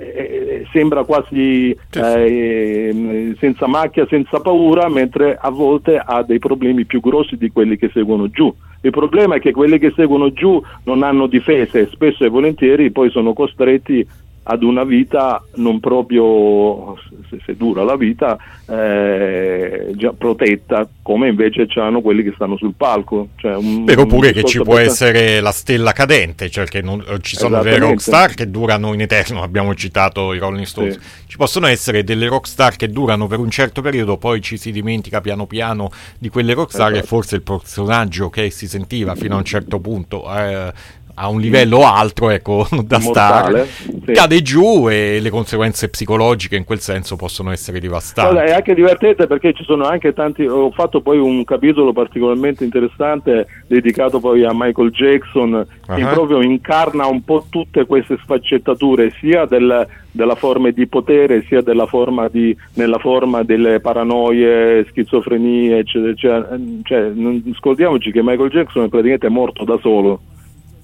[0.00, 6.84] eh, eh, sembra quasi eh, senza macchia, senza paura, mentre a volte ha dei problemi
[6.84, 8.54] più grossi di quelli che seguono giù.
[8.82, 12.92] Il problema è che quelli che seguono giù non hanno difese e spesso e volentieri
[12.92, 14.06] poi sono costretti
[14.50, 16.96] ad una vita non proprio,
[17.44, 23.28] se, dura la vita, eh, già protetta, come invece hanno quelli che stanno sul palco.
[23.36, 27.36] Cioè un, Beh, oppure che ci può essere la stella cadente, cioè che non, ci
[27.36, 31.28] sono delle rockstar che durano in eterno, abbiamo citato i Rolling Stones, sì.
[31.28, 35.20] ci possono essere delle rockstar che durano per un certo periodo, poi ci si dimentica
[35.20, 37.04] piano piano di quelle rockstar esatto.
[37.04, 40.72] e forse il personaggio che si sentiva fino a un certo punto eh,
[41.18, 44.12] a un livello alto, ecco, da star, sì.
[44.12, 48.30] cade giù e le conseguenze psicologiche in quel senso possono essere devastanti.
[48.30, 52.64] Allora, è anche divertente perché ci sono anche tanti, ho fatto poi un capitolo particolarmente
[52.64, 55.94] interessante dedicato poi a Michael Jackson, uh-huh.
[55.94, 61.62] che proprio incarna un po' tutte queste sfaccettature, sia del, della forma di potere, sia
[61.62, 66.10] della forma di, nella forma delle paranoie, schizofrenie, eccetera.
[66.12, 66.58] eccetera.
[66.82, 70.20] Cioè, non scordiamoci che Michael Jackson è praticamente morto da solo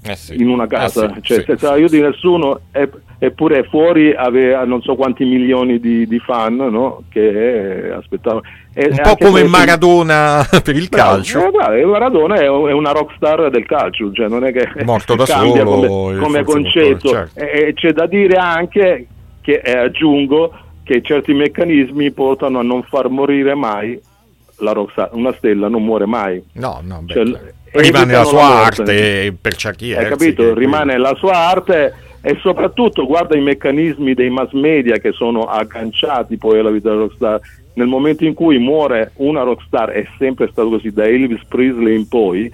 [0.07, 0.41] eh sì.
[0.41, 2.61] in una casa, eh sì, cioè, sì, senza aiuto di nessuno,
[3.19, 7.05] eppure fuori aveva non so quanti milioni di, di fan no?
[7.09, 8.43] che aspettavano.
[8.75, 11.47] E un po' come Maradona per il calcio.
[11.47, 15.65] Eh, guarda, Maradona è una rockstar del calcio, cioè non è che morto da solo
[15.65, 17.09] come, come concetto.
[17.09, 17.41] Certo.
[17.41, 19.07] E, c'è da dire anche
[19.41, 20.53] che eh, aggiungo
[20.83, 23.99] che certi meccanismi portano a non far morire mai
[24.59, 25.11] la rockstar.
[25.13, 26.43] Una stella non muore mai.
[26.55, 30.55] No, no, beh, cioè, rimane la sua la arte per certi Hai capito?
[30.55, 36.39] Rimane la sua arte e soprattutto guarda i meccanismi dei mass media che sono agganciati
[36.39, 37.41] poi alla vita della rockstar
[37.75, 42.09] nel momento in cui muore una rockstar è sempre stato così da Elvis Presley in
[42.09, 42.51] poi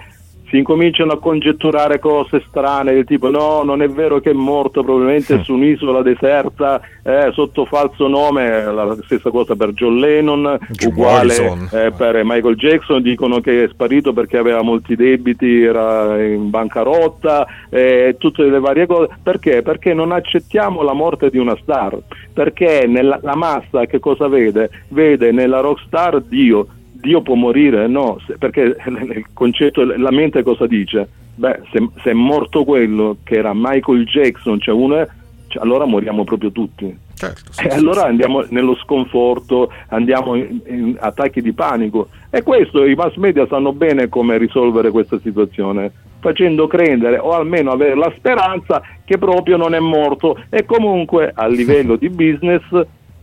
[0.51, 4.83] si incominciano a congetturare cose strane del tipo no, non è vero che è morto
[4.83, 10.91] probabilmente su un'isola deserta eh, sotto falso nome, la stessa cosa per John Lennon, Jim
[10.91, 16.51] uguale eh, per Michael Jackson, dicono che è sparito perché aveva molti debiti, era in
[16.51, 19.63] bancarotta, eh, tutte le varie cose, perché?
[19.63, 21.97] Perché non accettiamo la morte di una star,
[22.33, 24.71] perché nella, la massa che cosa vede?
[24.89, 26.67] Vede nella rockstar Dio,
[27.01, 27.87] Dio può morire?
[27.87, 31.09] No, perché il concetto, la mente cosa dice?
[31.35, 35.07] Beh, se, se, è morto quello che era Michael Jackson, cioè uno,
[35.47, 36.95] cioè, allora moriamo proprio tutti.
[37.15, 38.07] Certo, sì, e allora sì.
[38.07, 42.09] andiamo nello sconforto, andiamo in, in, attacchi di panico.
[42.31, 47.71] E questo i mass media sanno bene come risolvere questa situazione, facendo credere o almeno
[47.71, 50.39] avere la speranza che proprio non è morto.
[50.51, 52.63] E comunque a livello di business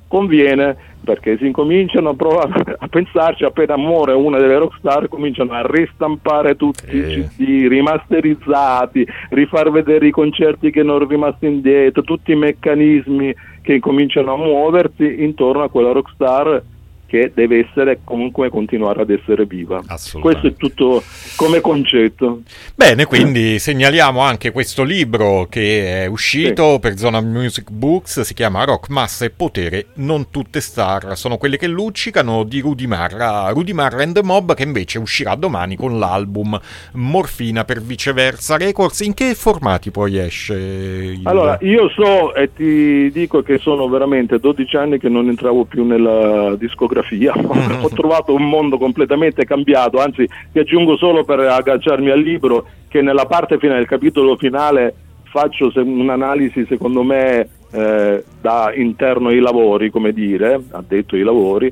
[0.08, 5.66] conviene perché si incominciano a, provare, a pensarci appena muore una delle rockstar cominciano a
[5.66, 6.97] ristampare tutti eh.
[6.97, 13.80] i CD rimasterizzati rifar vedere i concerti che non rimasti indietro tutti i meccanismi che
[13.80, 16.62] cominciano a muoversi intorno a quella rockstar
[17.08, 19.82] che deve essere comunque continuare ad essere viva.
[20.20, 21.01] Questo è tutto
[21.38, 22.41] come concetto.
[22.76, 26.80] Bene, quindi segnaliamo anche questo libro che è uscito sì.
[26.80, 31.58] per Zona Music Books, si chiama Rock, Massa e Potere, non tutte star, sono quelle
[31.58, 35.97] che luccicano di Rudy Marra, Rudy Marra and the Mob che invece uscirà domani con
[35.97, 36.60] l'album
[36.93, 38.99] Morfina per viceversa Records.
[38.99, 40.55] In che formati poi esce?
[40.55, 41.22] Il...
[41.24, 45.86] Allora, io so e ti dico che sono veramente 12 anni che non entravo più
[45.86, 47.84] nella discografia fotografia, mm.
[47.84, 53.02] ho trovato un mondo completamente cambiato, anzi ti aggiungo solo per agganciarmi al libro che
[53.02, 59.89] nella parte finale, del capitolo finale, faccio un'analisi secondo me eh, da interno ai lavori,
[59.89, 61.72] come dire, addetto ai lavori,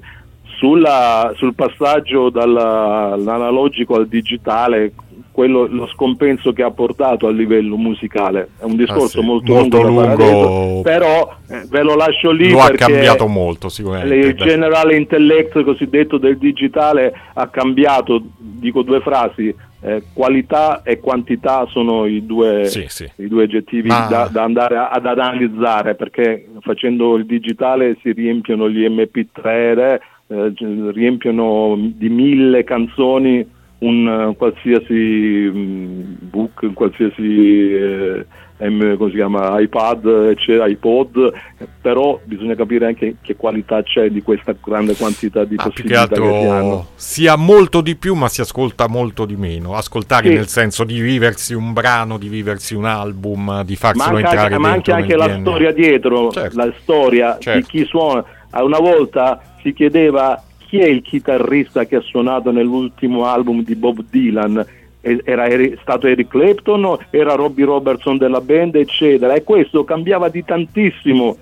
[0.57, 4.93] sulla, sul passaggio dall'analogico al digitale,
[5.35, 8.51] quello, lo scompenso che ha portato a livello musicale.
[8.57, 9.27] È un discorso ah, sì.
[9.27, 12.51] molto, molto, lungo, lungo però eh, ve lo lascio lì.
[12.51, 14.15] Lo ha cambiato molto sicuramente.
[14.15, 21.67] Il generale intellect cosiddetto del digitale ha cambiato, dico due frasi, eh, qualità e quantità
[21.69, 23.11] sono i due, sì, sì.
[23.17, 24.07] I due aggettivi Ma...
[24.09, 30.53] da, da, andare a, ad analizzare perché facendo il digitale si riempiono gli MP3, eh,
[30.93, 33.45] riempiono di mille canzoni
[33.85, 38.25] un uh, qualsiasi um, book, un qualsiasi eh,
[38.57, 41.33] M, come si chiama, iPad, eccetera, iPod,
[41.81, 46.47] però bisogna capire anche che qualità c'è di questa grande quantità di ah, possibilità che,
[46.47, 46.87] hanno.
[46.95, 50.35] Si ha molto di più ma si ascolta molto di meno, ascoltare sì.
[50.35, 54.71] nel senso di viversi un brano, di viversi un album, di farselo entrare anche, Ma
[54.71, 56.57] anche, anche la storia dietro, certo.
[56.57, 57.59] la storia certo.
[57.59, 58.23] di chi suona.
[58.51, 60.41] Una volta si chiedeva
[60.75, 64.65] chi è il chitarrista che ha suonato nell'ultimo album di Bob Dylan?
[64.99, 65.47] Era
[65.81, 69.35] stato Eric Clapton, era Robbie Robertson della band, eccetera.
[69.35, 71.37] E questo cambiava di tantissimo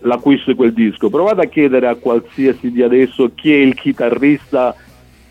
[0.00, 1.08] l'acquisto di quel disco.
[1.08, 4.74] Provate a chiedere a qualsiasi di adesso chi è il chitarrista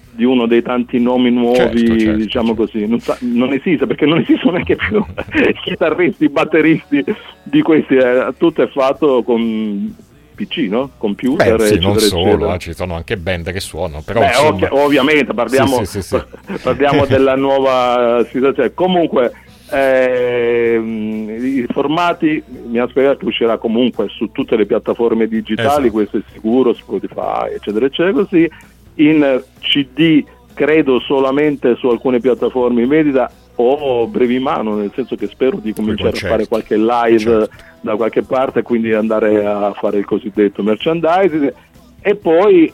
[0.09, 2.61] di uno dei tanti nomi nuovi, certo, certo, diciamo certo.
[2.63, 5.03] così, non, sa, non, esiste perché non esistono neanche più
[5.63, 7.03] chitarristi, batteristi
[7.43, 10.91] di questi, eh, tutto è fatto con PC, no?
[10.97, 11.55] computer.
[11.55, 12.53] Beh, sì, eccetera, non solo.
[12.53, 14.01] Eh, ci sono anche band che suonano.
[14.01, 14.67] Però, Beh, insomma...
[14.67, 16.17] ov- ovviamente parliamo, sì, sì,
[16.61, 18.73] parliamo della nuova situazione.
[18.73, 19.31] Comunque,
[19.71, 25.91] eh, i formati mi ha spiegato che uscirà comunque su tutte le piattaforme digitali, esatto.
[25.91, 28.49] questo è sicuro, Spotify, eccetera, eccetera, così.
[28.95, 30.23] In CD
[30.53, 35.73] credo solamente su alcune piattaforme in vendita o brevi mano, nel senso che spero di
[35.73, 37.55] cominciare a fare qualche live certo.
[37.81, 41.53] da qualche parte, quindi andare a fare il cosiddetto merchandising
[42.01, 42.71] e poi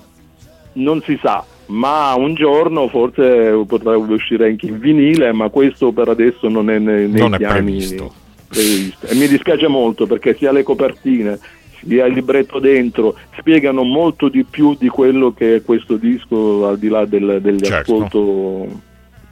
[0.73, 6.09] non si sa, ma un giorno forse potrebbe uscire anche in vinile, ma questo per
[6.09, 8.13] adesso non è nei, nei non piani previsto.
[8.47, 9.07] previsto.
[9.07, 11.39] E mi dispiace molto perché sia le copertine
[11.85, 16.77] sia il libretto dentro spiegano molto di più di quello che è questo disco al
[16.77, 18.81] di là del, dell'ascolto certo.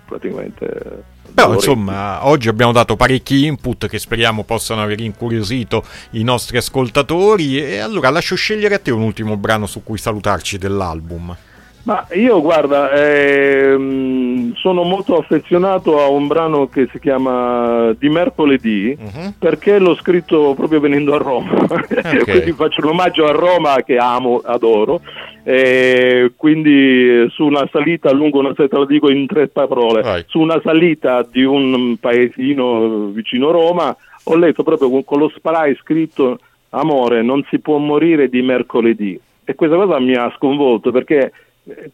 [0.06, 1.04] praticamente
[1.34, 7.60] Però insomma, oggi abbiamo dato parecchi input che speriamo possano aver incuriosito i nostri ascoltatori
[7.60, 11.36] e allora lascio scegliere a te un ultimo brano su cui salutarci dell'album.
[11.88, 18.94] Ma io guarda, ehm, sono molto affezionato a un brano che si chiama Di mercoledì
[19.00, 19.36] uh-huh.
[19.40, 22.24] perché l'ho scritto proprio venendo a Roma, okay.
[22.26, 25.00] quindi faccio un omaggio a Roma che amo, adoro,
[25.44, 30.26] e quindi su una salita lungo una te la dico in tre parole, Vai.
[30.28, 35.74] su una salita di un paesino vicino Roma ho letto proprio con, con lo spray
[35.76, 36.38] scritto
[36.72, 41.32] amore non si può morire di mercoledì e questa cosa mi ha sconvolto perché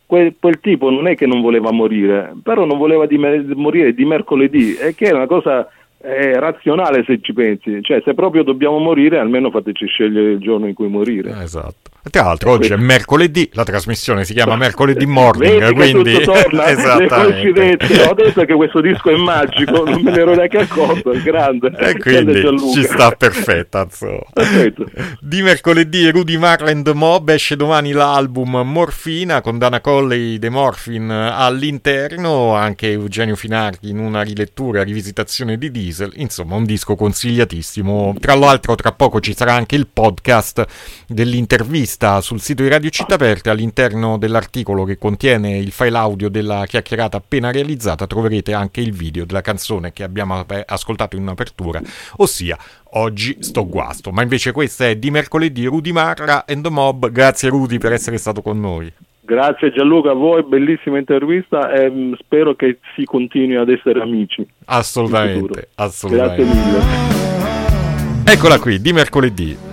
[0.06, 4.06] quel, quel, tipo non è che non voleva morire, però non voleva di morire di
[4.06, 5.68] mercoledì, e che è una cosa
[6.04, 10.68] è razionale se ci pensi, cioè se proprio dobbiamo morire almeno fateci scegliere il giorno
[10.68, 11.34] in cui morire.
[11.42, 11.92] Esatto.
[12.10, 17.78] Tra l'altro oggi è mercoledì, la trasmissione si chiama Mercoledì Morning, Vedi quindi torna, esattamente.
[18.10, 21.72] Ho detto che questo disco è magico, non me ne ero neanche accorto, è grande.
[21.78, 22.42] E quindi
[22.74, 23.88] ci sta perfetta,
[24.34, 24.86] Perfetto.
[25.22, 32.54] Di mercoledì Rudy Marland Mob esce domani l'album Morfina con Dana Colley The Morphin all'interno,
[32.54, 38.16] anche Eugenio Finardi in una rilettura, rivisitazione di Diesel, insomma un disco consigliatissimo.
[38.20, 40.66] Tra l'altro tra poco ci sarà anche il podcast
[41.08, 46.30] dell'intervista vista sul sito di Radio Città Aperte, all'interno dell'articolo che contiene il file audio
[46.30, 51.82] della chiacchierata appena realizzata, troverete anche il video della canzone che abbiamo ascoltato in apertura,
[52.18, 52.58] ossia
[52.96, 54.12] Oggi sto guasto.
[54.12, 57.10] Ma invece questa è di mercoledì Rudy Marra and the Mob.
[57.10, 58.94] Grazie Rudy per essere stato con noi.
[59.26, 64.46] Grazie Gianluca a voi, bellissima intervista e mm, spero che si continui ad essere amici.
[64.66, 66.44] Assolutamente, assolutamente.
[66.44, 68.24] Grazie mille.
[68.26, 69.73] Eccola qui, di mercoledì.